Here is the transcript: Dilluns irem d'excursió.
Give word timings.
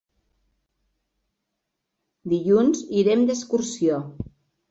Dilluns 2.33 2.81
irem 3.01 3.23
d'excursió. 3.31 4.01